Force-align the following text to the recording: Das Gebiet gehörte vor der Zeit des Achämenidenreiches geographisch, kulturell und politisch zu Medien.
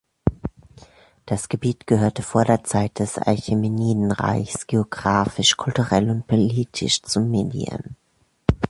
Das 1.27 1.47
Gebiet 1.47 1.85
gehörte 1.85 2.23
vor 2.23 2.43
der 2.43 2.63
Zeit 2.63 2.97
des 2.97 3.19
Achämenidenreiches 3.19 4.65
geographisch, 4.65 5.57
kulturell 5.57 6.09
und 6.09 6.25
politisch 6.25 7.03
zu 7.03 7.19
Medien. 7.19 7.95